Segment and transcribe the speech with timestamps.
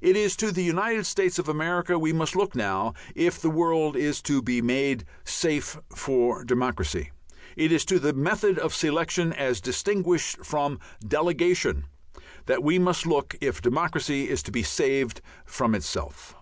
[0.00, 3.96] It is to the United States of America we must look now if the world
[3.96, 7.10] is to be made "safe for democracy."
[7.56, 11.86] It is to the method of selection, as distinguished from delegation,
[12.46, 16.36] that we must look if democracy is to be saved from itself.